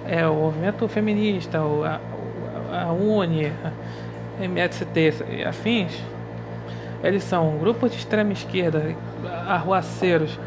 é, 0.07 0.27
o 0.27 0.35
movimento 0.35 0.87
feminista, 0.87 1.59
a, 1.59 2.83
a 2.83 2.91
UNE, 2.91 3.47
a 3.47 4.43
MST 4.43 5.13
e 5.29 5.43
afins, 5.43 5.99
eles 7.03 7.23
são 7.23 7.57
grupos 7.57 7.91
de 7.91 7.97
extrema 7.97 8.31
esquerda, 8.31 8.95
arruaceiros, 9.47 10.39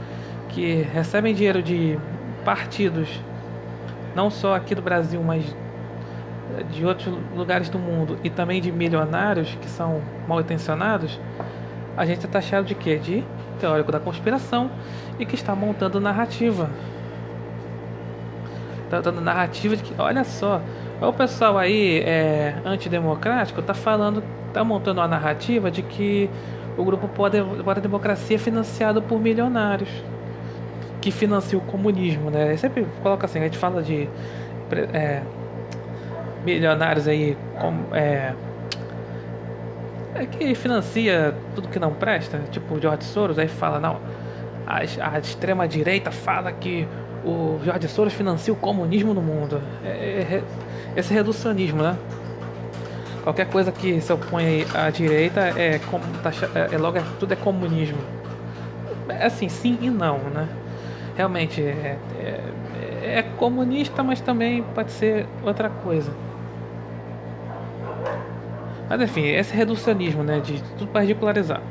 que 0.48 0.82
recebem 0.92 1.34
dinheiro 1.34 1.62
de 1.62 1.98
partidos, 2.44 3.08
não 4.14 4.30
só 4.30 4.54
aqui 4.54 4.74
do 4.74 4.82
Brasil, 4.82 5.22
mas 5.22 5.44
de 6.70 6.84
outros 6.84 7.14
lugares 7.34 7.68
do 7.68 7.78
mundo 7.78 8.18
e 8.22 8.30
também 8.30 8.60
de 8.60 8.70
milionários 8.70 9.56
que 9.60 9.68
são 9.68 10.02
mal 10.26 10.40
intencionados, 10.40 11.18
a 11.96 12.06
gente 12.06 12.24
é 12.24 12.28
taxado 12.28 12.66
de 12.66 12.74
quê? 12.74 12.96
De 12.96 13.24
teórico 13.60 13.92
da 13.92 14.00
conspiração 14.00 14.70
e 15.18 15.26
que 15.26 15.34
está 15.34 15.54
montando 15.54 16.00
narrativa. 16.00 16.70
Está 18.84 19.00
dando 19.00 19.20
narrativa 19.20 19.76
de 19.76 19.82
que, 19.82 19.94
olha 19.98 20.24
só, 20.24 20.60
o 21.00 21.12
pessoal 21.12 21.58
aí 21.58 22.00
é, 22.00 22.54
antidemocrático 22.64 23.60
está 23.60 23.74
falando, 23.74 24.22
está 24.48 24.62
montando 24.62 25.00
uma 25.00 25.08
narrativa 25.08 25.70
de 25.70 25.82
que 25.82 26.28
o 26.76 26.84
grupo 26.84 27.08
Poder, 27.08 27.44
Poder 27.44 27.80
Democracia 27.80 28.36
é 28.36 28.38
financiado 28.38 29.02
por 29.02 29.20
milionários 29.20 29.90
que 31.00 31.10
financia 31.10 31.58
o 31.58 31.60
comunismo, 31.60 32.30
né? 32.30 32.56
sempre 32.56 32.86
coloca 33.02 33.26
assim, 33.26 33.40
a 33.40 33.42
gente 33.42 33.58
fala 33.58 33.82
de 33.82 34.08
é, 34.92 35.22
milionários 36.44 37.06
aí 37.08 37.36
como, 37.58 37.94
é, 37.94 38.34
é 40.14 40.26
que 40.26 40.54
financia 40.54 41.34
tudo 41.54 41.68
que 41.68 41.78
não 41.78 41.92
presta, 41.92 42.38
tipo 42.50 42.74
o 42.74 42.80
George 42.80 43.04
Soros, 43.04 43.38
aí 43.38 43.48
fala, 43.48 43.80
não, 43.80 44.00
a, 44.66 44.78
a 44.78 45.18
extrema 45.18 45.66
direita 45.66 46.10
fala 46.10 46.52
que 46.52 46.86
o 47.24 47.60
George 47.64 47.88
Soros 47.88 48.12
financia 48.12 48.52
o 48.52 48.56
comunismo 48.56 49.14
no 49.14 49.22
mundo. 49.22 49.62
É, 49.84 49.88
é, 49.88 50.34
é 50.36 50.42
esse 50.96 51.14
reducionismo, 51.14 51.82
né? 51.82 51.96
Qualquer 53.22 53.46
coisa 53.46 53.70
que 53.70 54.00
se 54.00 54.12
opõe 54.12 54.66
à 54.74 54.90
direita 54.90 55.40
é, 55.40 55.78
tá, 56.22 56.30
é, 56.54 56.74
é 56.74 56.78
logo 56.78 56.98
é, 56.98 57.02
tudo 57.20 57.32
é 57.32 57.36
comunismo. 57.36 57.98
Assim, 59.20 59.48
sim 59.48 59.78
e 59.80 59.88
não, 59.88 60.18
né? 60.18 60.48
Realmente 61.16 61.62
é, 61.62 61.96
é 63.02 63.22
comunista, 63.36 64.02
mas 64.02 64.20
também 64.20 64.62
pode 64.74 64.90
ser 64.90 65.26
outra 65.44 65.70
coisa. 65.70 66.12
Mas 68.92 69.00
enfim, 69.00 69.24
esse 69.24 69.56
reducionismo, 69.56 70.22
né? 70.22 70.38
De 70.40 70.62
tudo 70.76 70.88
particularizar. 70.88 71.62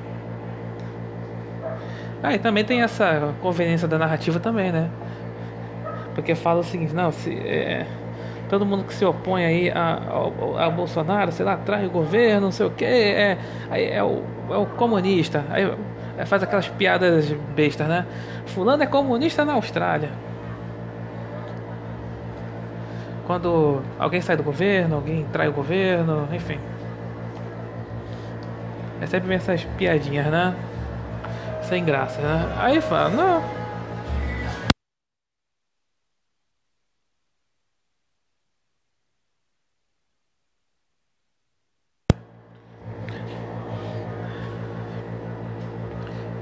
Ah, 2.24 2.34
e 2.34 2.40
também 2.40 2.66
tem 2.66 2.82
essa 2.82 3.36
conveniência 3.40 3.88
da 3.88 4.00
narrativa 4.00 4.40
também, 4.40 4.72
né? 4.72 4.90
Porque 6.16 6.34
fala 6.34 6.62
o 6.62 6.64
seguinte, 6.64 6.96
não, 6.96 7.12
se 7.12 7.32
é, 7.32 7.86
todo 8.50 8.66
mundo 8.66 8.86
que 8.86 8.94
se 8.96 9.06
opõe 9.06 9.46
aí 9.46 9.70
a, 9.70 10.00
a, 10.58 10.66
a, 10.66 10.70
Bolsonaro, 10.72 11.32
sei 11.32 11.46
lá, 11.46 11.58
trai 11.58 11.86
o 11.86 11.92
governo, 11.92 12.48
não 12.48 12.52
sei 12.52 12.66
o 12.66 12.72
que, 12.72 12.86
é, 12.86 13.38
é, 13.70 13.98
é, 13.98 14.04
o, 14.04 14.24
é 14.50 14.58
o 14.58 14.66
comunista. 14.66 15.46
Aí 15.52 15.72
faz 16.26 16.42
aquelas 16.42 16.70
piadas 16.70 17.32
bestas, 17.56 17.88
né? 17.88 18.04
Fulano 18.48 18.82
é 18.82 18.88
comunista 18.88 19.46
na 19.46 19.54
Austrália. 19.54 20.10
Quando 23.28 23.84
alguém 24.00 24.22
sai 24.22 24.36
do 24.36 24.42
governo, 24.42 24.96
alguém 24.96 25.24
trai 25.32 25.48
o 25.50 25.54
governo, 25.54 26.28
enfim. 26.34 26.58
É 29.02 29.08
sempre 29.08 29.34
essas 29.34 29.64
piadinhas, 29.78 30.28
né? 30.28 30.56
Sem 31.64 31.84
graça, 31.84 32.22
né? 32.22 32.54
Aí 32.60 32.80
fala, 32.80 33.10
não. 33.10 33.62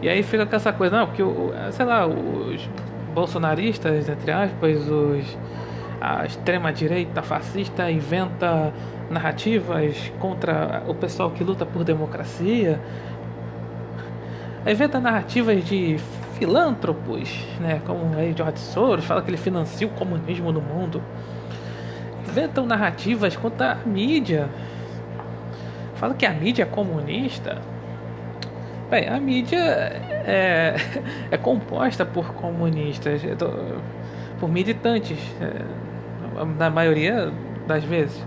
E 0.01 0.08
aí 0.08 0.24
fica 0.24 0.46
com 0.46 0.56
essa 0.56 0.72
coisa, 0.72 0.98
não, 0.98 1.08
porque, 1.08 1.22
sei 1.72 1.86
lá, 1.86 2.08
os 2.08 2.70
bolsonaristas, 3.13 4.08
entre 4.08 4.32
aspas, 4.32 4.88
os 4.89 5.38
a 6.01 6.25
extrema 6.25 6.72
direita 6.72 7.22
fascista 7.22 7.89
inventa 7.91 8.74
narrativas 9.10 10.12
contra 10.20 10.84
o 10.88 10.94
pessoal 10.94 11.32
que 11.32 11.44
luta 11.44 11.65
por 11.65 11.84
democracia, 11.84 12.79
inventa 14.65 15.00
narrativas 15.00 15.63
de 15.65 15.98
filântropos, 16.38 17.46
né, 17.60 17.82
como 17.86 18.15
aí 18.18 18.34
George 18.36 18.60
Soros, 18.60 19.03
fala 19.03 19.22
que 19.22 19.29
ele 19.29 19.38
financia 19.38 19.86
o 19.86 19.89
comunismo 19.91 20.51
no 20.51 20.62
mundo. 20.62 21.01
Inventam 22.27 22.65
narrativas 22.65 23.36
contra 23.36 23.74
a 23.74 23.75
mídia. 23.75 24.50
Fala 25.96 26.13
que 26.13 26.25
a 26.25 26.32
mídia 26.32 26.63
é 26.63 26.65
comunista. 26.65 27.58
Bem, 28.89 29.10
a 29.10 29.20
mídia 29.20 29.60
é, 29.60 30.75
é 31.29 31.38
composta 31.38 32.06
por 32.06 32.34
comunistas, 32.34 33.22
por 34.39 34.50
militantes, 34.50 35.20
na 36.46 36.69
maioria 36.69 37.31
das 37.67 37.84
vezes. 37.84 38.25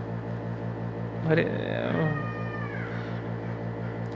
É, 1.31 1.83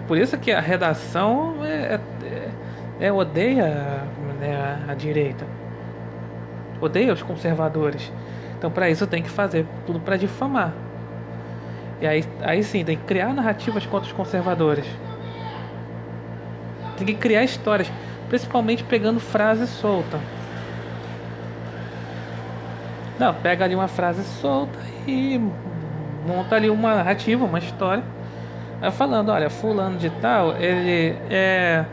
por 0.07 0.17
isso 0.17 0.37
que 0.39 0.53
a 0.53 0.61
redação 0.61 1.57
é, 1.65 2.01
é, 2.25 3.07
é 3.07 3.13
odeia 3.13 4.05
né, 4.41 4.57
a, 4.89 4.93
a 4.93 4.95
direita, 4.95 5.45
odeia 6.81 7.13
os 7.13 7.23
conservadores. 7.23 8.13
Então, 8.59 8.71
para 8.71 8.89
isso, 8.89 9.07
tem 9.07 9.23
que 9.23 9.29
fazer 9.29 9.67
tudo 9.87 10.01
para 10.01 10.17
difamar. 10.17 10.73
E 12.01 12.07
aí, 12.07 12.25
aí 12.41 12.63
sim, 12.63 12.85
tem 12.85 12.97
que 12.97 13.05
criar 13.05 13.33
narrativas 13.33 13.87
contra 13.87 14.07
os 14.07 14.13
conservadores. 14.13 14.87
Tem 16.97 17.07
que 17.07 17.15
criar 17.15 17.45
histórias, 17.45 17.91
principalmente 18.29 18.85
pegando 18.85 19.21
frase 19.21 19.67
solta. 19.67 20.19
Não, 23.19 23.33
pega 23.35 23.65
ali 23.65 23.75
uma 23.75 23.89
frase 23.89 24.23
solta 24.23 24.79
e 25.07 25.41
monta 26.27 26.57
ali 26.57 26.69
uma 26.69 26.95
narrativa, 26.95 27.45
uma 27.45 27.59
história. 27.59 28.05
Aí 28.81 28.91
falando, 28.91 29.31
olha, 29.31 29.49
fulano 29.49 29.97
de 29.97 30.11
tal, 30.11 30.57
ele 30.57 31.17
é 31.31 31.85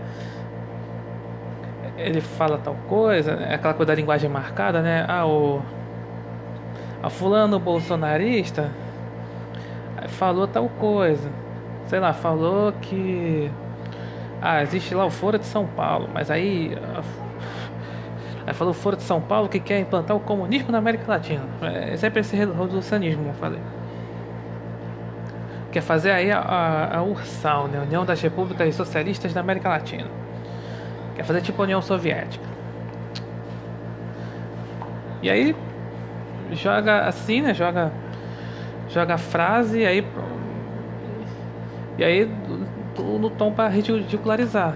ele 1.97 2.19
fala 2.19 2.57
tal 2.57 2.75
coisa, 2.87 3.31
é 3.33 3.53
aquela 3.53 3.73
coisa 3.73 3.93
da 3.93 3.95
linguagem 3.95 4.29
marcada, 4.29 4.81
né? 4.81 5.05
Ah, 5.07 5.25
o 5.25 5.61
a 7.01 7.09
fulano 7.09 7.59
bolsonarista 7.59 8.71
falou 10.07 10.47
tal 10.47 10.69
coisa. 10.69 11.29
Sei 11.87 11.99
lá, 11.99 12.13
falou 12.13 12.71
que 12.81 13.51
ah, 14.41 14.61
existe 14.61 14.95
lá 14.95 15.05
o 15.05 15.09
Foro 15.09 15.37
de 15.37 15.45
São 15.45 15.65
Paulo, 15.65 16.09
mas 16.13 16.31
aí. 16.31 16.77
Aí 18.45 18.53
falou 18.53 18.73
Foro 18.73 18.97
de 18.97 19.03
São 19.03 19.21
Paulo 19.21 19.47
que 19.47 19.59
quer 19.59 19.79
implantar 19.79 20.15
o 20.15 20.19
comunismo 20.19 20.71
na 20.71 20.77
América 20.77 21.05
Latina. 21.07 21.43
É 21.61 21.95
sempre 21.95 22.19
esse 22.19 22.35
reducionismo, 22.35 23.19
como 23.19 23.29
eu 23.29 23.39
falei. 23.39 23.59
Quer 25.71 25.81
fazer 25.81 26.11
aí 26.11 26.31
a, 26.31 26.39
a, 26.39 26.97
a 26.97 27.03
URSAL, 27.03 27.67
né? 27.67 27.79
União 27.79 28.05
das 28.05 28.21
Repúblicas 28.21 28.75
Socialistas 28.75 29.33
da 29.33 29.39
América 29.39 29.69
Latina. 29.69 30.07
Quer 31.15 31.23
fazer 31.23 31.41
tipo 31.41 31.61
a 31.61 31.63
União 31.63 31.81
Soviética. 31.81 32.45
E 35.21 35.29
aí 35.29 35.55
joga 36.51 37.05
assim, 37.05 37.41
né? 37.41 37.53
Joga 37.53 37.91
joga 38.89 39.15
a 39.15 39.17
frase 39.17 39.79
e 39.79 39.85
aí 39.85 40.07
e 41.97 42.03
aí 42.03 42.29
no 42.99 43.29
tom 43.29 43.51
para 43.51 43.69
ridicularizar. 43.69 44.75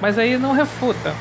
Mas 0.00 0.18
aí 0.18 0.38
não 0.38 0.52
refuta. 0.52 1.12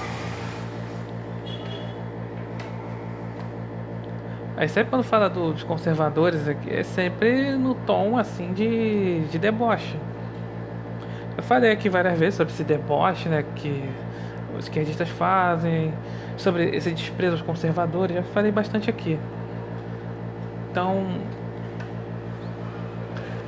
Aí 4.56 4.68
sempre 4.68 4.90
quando 4.90 5.04
fala 5.04 5.30
do, 5.30 5.54
dos 5.54 5.64
conservadores 5.64 6.48
aqui, 6.48 6.70
é 6.70 6.84
sempre 6.84 7.56
no 7.56 7.76
tom 7.76 8.18
assim 8.18 8.52
de, 8.54 9.22
de 9.28 9.40
deboche. 9.40 9.98
Eu 11.38 11.44
falei 11.44 11.72
aqui 11.72 11.88
várias 11.88 12.20
vezes 12.20 12.36
sobre 12.36 12.54
esse 12.54 12.66
deboche, 12.66 13.30
né, 13.30 13.46
que 13.56 13.90
os 14.58 14.66
esquerdistas 14.66 15.08
fazem, 15.08 15.94
sobre 16.36 16.76
esse 16.76 16.92
desprezo 16.92 17.36
aos 17.36 17.42
conservadores, 17.42 18.18
já 18.18 18.24
falei 18.24 18.52
bastante 18.52 18.90
aqui. 18.90 19.18
Então, 20.70 21.06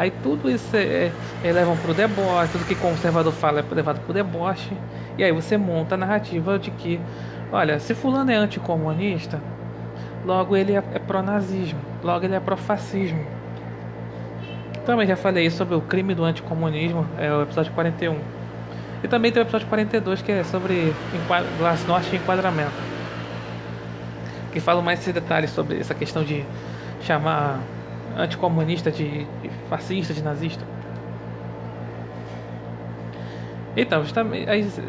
Aí 0.02 0.10
tudo 0.10 0.50
isso 0.50 0.76
é, 0.76 1.12
é, 1.44 1.52
levam 1.52 1.78
para 1.78 1.92
o 1.92 1.94
deboche, 1.94 2.52
tudo 2.52 2.66
que 2.66 2.74
conservador 2.74 3.32
fala 3.32 3.60
é 3.60 3.76
levado 3.76 4.00
para 4.00 4.10
o 4.10 4.14
deboche. 4.16 4.76
E 5.16 5.24
aí 5.24 5.32
você 5.32 5.58
monta 5.58 5.94
a 5.94 5.98
narrativa 6.00 6.58
de 6.58 6.72
que, 6.72 7.00
olha, 7.52 7.80
se 7.80 7.94
fulano 7.94 8.32
é 8.32 8.36
anticomunista, 8.36 9.40
logo 10.26 10.58
ele 10.58 10.74
é, 10.74 10.84
é 10.96 10.98
pró-nazismo, 10.98 11.80
logo 12.04 12.26
ele 12.26 12.34
é 12.34 12.40
pró-fascismo. 12.40 13.24
Também 14.88 15.06
já 15.06 15.16
falei 15.16 15.48
sobre 15.52 15.76
o 15.76 15.82
crime 15.82 16.16
do 16.16 16.24
anticomunismo, 16.24 17.06
é 17.20 17.32
o 17.32 17.44
episódio 17.44 17.72
41. 17.74 18.18
E 19.04 19.08
também 19.08 19.32
tem 19.32 19.44
o 19.44 19.46
episódio 19.46 19.68
42 19.68 20.24
que 20.24 20.32
é 20.32 20.44
sobre 20.44 20.96
Glasnost 21.60 22.12
e 22.12 22.16
enquadramento. 22.16 22.74
Que 24.52 24.60
fala 24.60 24.82
mais 24.82 25.00
esses 25.00 25.14
detalhes 25.14 25.52
sobre 25.52 25.80
essa 25.80 25.94
questão 25.94 26.24
de 26.24 26.44
chamar 27.02 27.60
anticomunista, 28.18 28.92
de, 28.92 29.26
de 29.26 29.50
fascista, 29.70 30.14
de 30.14 30.22
nazista. 30.22 30.64
Então, 33.76 34.04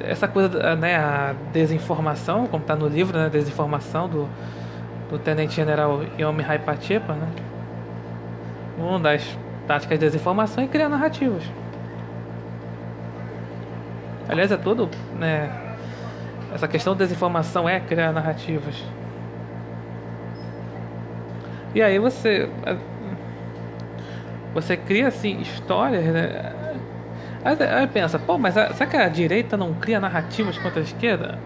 essa 0.05 0.27
coisa, 0.27 0.75
né, 0.75 0.97
a 0.97 1.35
desinformação, 1.53 2.49
como 2.49 2.63
está 2.63 2.75
no 2.75 2.89
livro, 2.89 3.17
né, 3.17 3.29
desinformação 3.29 4.09
do, 4.09 4.29
do 5.09 5.19
Tenente 5.19 5.55
General 5.55 6.01
Yomi 6.19 6.43
Haipachepa, 6.43 7.13
né? 7.13 7.29
Uma 8.77 8.99
das 8.99 9.39
táticas 9.69 9.99
de 10.01 10.07
desinformação 10.07 10.65
é 10.65 10.67
criar 10.67 10.89
narrativas. 10.89 11.45
Aliás, 14.29 14.51
é 14.51 14.57
tudo, 14.57 14.89
né, 15.17 15.77
essa 16.53 16.67
questão 16.67 16.95
de 16.95 16.99
desinformação 16.99 17.69
é 17.69 17.79
criar 17.79 18.13
narrativas. 18.13 18.83
E 21.75 21.81
aí 21.81 21.99
você 21.99 22.51
você 24.55 24.77
cria 24.77 25.09
assim 25.09 25.41
histórias, 25.41 26.05
né? 26.05 26.53
Aí, 27.45 27.57
aí 27.61 27.87
pensa, 27.87 28.19
pô, 28.19 28.39
mas 28.39 28.57
a, 28.57 28.73
será 28.73 28.89
que 28.89 28.97
a 28.97 29.09
direita 29.09 29.57
não 29.57 29.75
cria 29.75 29.99
narrativas 29.99 30.57
contra 30.59 30.81
a 30.81 30.83
esquerda? 30.83 31.39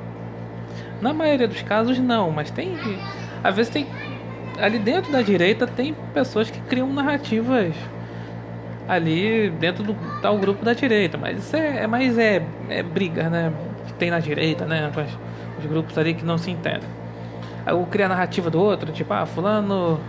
Na 1.01 1.13
maioria 1.13 1.49
dos 1.49 1.63
casos 1.63 1.99
não, 1.99 2.31
mas 2.31 2.51
tem. 2.51 2.77
Às 3.43 3.55
vezes 3.55 3.73
tem. 3.73 3.87
Ali 4.59 4.79
dentro 4.79 5.13
da 5.13 5.23
direita 5.23 5.67
tem 5.67 5.95
pessoas 6.15 6.51
que 6.51 6.61
criam 6.61 6.91
narrativas 6.93 7.75
ali 8.89 9.51
dentro 9.51 9.83
do 9.83 9.95
tal 10.23 10.39
grupo 10.39 10.65
da 10.65 10.73
direita, 10.73 11.19
mas 11.19 11.39
isso 11.39 11.57
é, 11.57 11.83
é 11.83 11.87
mais 11.87 12.17
é, 12.17 12.43
é 12.69 12.83
briga, 12.83 13.29
né? 13.29 13.53
Que 13.87 13.93
tem 13.95 14.11
na 14.11 14.19
direita, 14.19 14.65
né? 14.65 14.91
Com 14.95 15.03
os 15.61 15.67
grupos 15.67 15.97
ali 15.99 16.15
que 16.15 16.25
não 16.25 16.39
se 16.39 16.51
entendem. 16.51 16.89
Aí 17.65 17.75
eu 17.75 17.85
crio 17.91 18.07
a 18.07 18.09
narrativa 18.09 18.49
do 18.49 18.61
outro, 18.61 18.93
tipo, 18.93 19.13
ah, 19.13 19.27
fulano 19.27 20.01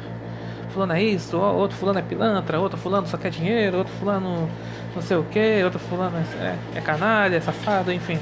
fulano 0.69 0.93
é 0.93 1.01
isso, 1.01 1.37
outro 1.37 1.77
fulano 1.77 1.99
é 1.99 2.01
pilantra, 2.01 2.59
outro 2.59 2.77
fulano 2.77 3.07
só 3.07 3.17
quer 3.17 3.31
dinheiro, 3.31 3.79
outro 3.79 3.93
fulano 3.93 4.49
não 4.95 5.01
sei 5.01 5.17
o 5.17 5.23
que, 5.23 5.63
outro 5.63 5.79
fulano 5.79 6.17
é, 6.17 6.55
é 6.75 6.81
canalha, 6.81 7.37
é 7.37 7.41
safado, 7.41 7.91
enfim. 7.91 8.19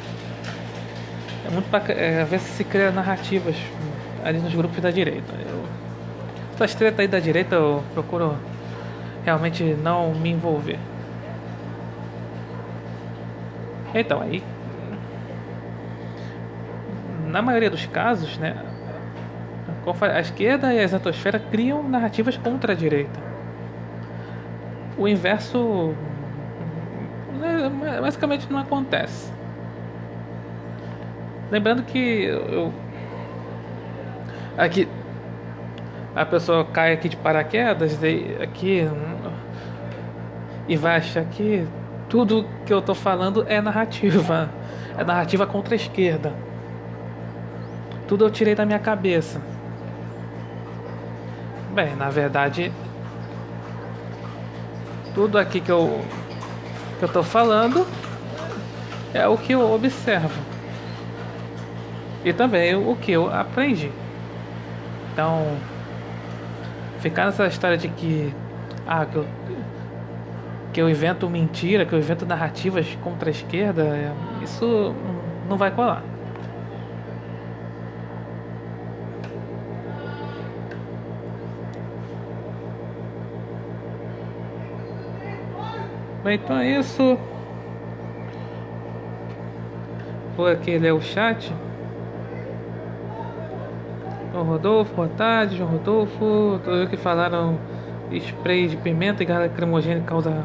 É 1.45 1.49
muito 1.51 1.69
pra 1.69 1.81
é, 1.93 2.23
ver 2.25 2.39
se 2.39 2.49
se 2.49 2.63
cria 2.63 2.91
narrativas 2.91 3.55
ali 4.23 4.39
nos 4.39 4.53
grupos 4.53 4.79
da 4.81 4.91
direita. 4.91 5.33
Eu, 5.47 5.63
essas 6.53 6.73
tretas 6.73 6.99
aí 6.99 7.07
da 7.07 7.19
direita 7.19 7.55
eu 7.55 7.83
procuro 7.93 8.35
realmente 9.23 9.63
não 9.63 10.13
me 10.13 10.31
envolver. 10.31 10.79
Então, 13.93 14.21
aí. 14.21 14.43
Na 17.27 17.41
maioria 17.41 17.69
dos 17.69 17.85
casos, 17.85 18.37
né? 18.37 18.64
A 19.85 20.19
esquerda 20.19 20.73
e 20.73 20.79
a 20.79 20.83
exatosfera 20.83 21.39
criam 21.39 21.87
narrativas 21.87 22.37
contra 22.37 22.73
a 22.73 22.75
direita. 22.75 23.19
O 24.97 25.07
inverso 25.07 25.93
né, 27.39 27.99
basicamente 28.01 28.51
não 28.51 28.59
acontece. 28.59 29.31
Lembrando 31.51 31.83
que 31.83 32.23
eu, 32.23 32.73
aqui 34.57 34.87
a 36.15 36.25
pessoa 36.25 36.65
cai 36.65 36.93
aqui 36.93 37.09
de 37.09 37.17
paraquedas 37.17 37.99
aqui 38.41 38.87
e 40.67 40.75
vai 40.77 40.95
achar 40.95 41.25
que 41.25 41.67
tudo 42.09 42.47
que 42.65 42.73
eu 42.73 42.81
tô 42.81 42.95
falando 42.95 43.45
é 43.47 43.61
narrativa, 43.61 44.49
é 44.97 45.03
narrativa 45.03 45.45
contra 45.45 45.75
a 45.75 45.77
esquerda. 45.77 46.33
Tudo 48.07 48.25
eu 48.25 48.31
tirei 48.31 48.55
da 48.55 48.65
minha 48.65 48.79
cabeça. 48.79 49.41
Bem, 51.75 51.93
na 51.93 52.09
verdade, 52.09 52.71
tudo 55.13 55.37
aqui 55.37 55.59
que 55.59 55.69
eu 55.69 56.05
que 56.97 57.03
eu 57.03 57.09
tô 57.09 57.21
falando 57.21 57.85
é 59.13 59.27
o 59.27 59.37
que 59.37 59.51
eu 59.51 59.73
observo. 59.73 60.41
E 62.23 62.31
também 62.31 62.75
o 62.75 62.95
que 62.95 63.11
eu 63.11 63.29
aprendi. 63.29 63.91
Então, 65.11 65.57
ficar 67.01 67.25
nessa 67.25 67.45
história 67.45 67.77
de 67.77 67.89
que 67.89 68.33
ah, 68.87 69.05
que 69.05 69.17
eu 69.17 69.27
que 70.71 70.81
eu 70.81 70.89
invento 70.89 71.29
mentira, 71.29 71.85
que 71.85 71.91
eu 71.91 71.99
invento 71.99 72.25
narrativas 72.25 72.87
contra 73.03 73.29
a 73.29 73.31
esquerda, 73.31 74.13
isso 74.41 74.95
não 75.49 75.57
vai 75.57 75.71
colar. 75.71 76.14
Então 86.33 86.57
é 86.57 86.79
isso. 86.79 87.17
Vou 90.35 90.47
aqui 90.47 90.77
ler 90.77 90.93
o 90.93 91.01
chat. 91.01 91.53
João 94.33 94.45
Rodolfo, 94.45 94.93
boa 94.95 95.07
tarde, 95.07 95.55
João 95.55 95.69
Rodolfo. 95.69 96.59
Todos 96.63 96.89
que 96.89 96.97
falaram 96.97 97.57
spray 98.11 98.67
de 98.67 98.77
pimenta 98.77 99.23
e 99.23 99.25
gás 99.25 99.51
cremogêneo 99.53 100.03
causa 100.03 100.43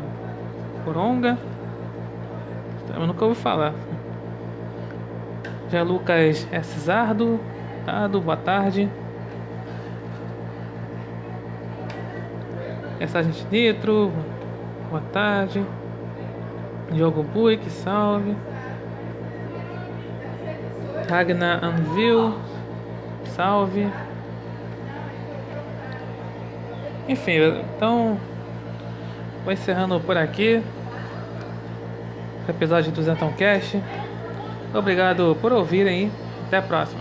coronga. 0.85 1.39
Eu 2.95 3.07
nunca 3.07 3.25
ouvi 3.25 3.41
falar. 3.41 3.75
Já 5.71 5.83
Lucas 5.83 6.47
S. 6.53 6.81
Zardo. 6.81 7.41
Dado, 7.87 8.21
boa 8.21 8.37
tarde. 8.37 8.89
Mensagem 12.99 13.33
Nitro, 13.51 14.13
boa 14.91 15.03
tarde. 15.13 15.65
Diogo 16.93 17.23
Buick, 17.23 17.71
salve. 17.71 18.37
Ragnar 21.09 21.65
Anvil, 21.65 22.35
salve. 23.25 23.89
Enfim, 27.09 27.39
então 27.77 28.19
vou 29.45 29.53
encerrando 29.53 29.99
por 30.01 30.17
aqui 30.17 30.63
episódio 32.51 32.93
do 32.93 33.03
Zentão 33.03 33.33
Cast. 33.33 33.81
Obrigado 34.75 35.37
por 35.41 35.53
ouvirem 35.53 36.11
até 36.47 36.59
a 36.59 36.63
próxima. 36.63 37.00